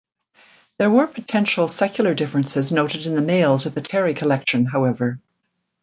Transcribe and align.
There 0.79 0.89
were 0.89 1.05
potential 1.05 1.67
secular 1.67 2.15
differences 2.15 2.71
noted 2.71 3.05
in 3.05 3.13
the 3.13 3.21
males 3.21 3.67
of 3.67 3.75
the 3.75 3.81
Terry 3.83 4.15
collection, 4.15 4.65
however. 4.65 5.19